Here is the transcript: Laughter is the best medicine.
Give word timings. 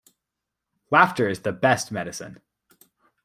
Laughter 0.89 1.29
is 1.29 1.41
the 1.41 1.51
best 1.51 1.91
medicine. 1.91 2.41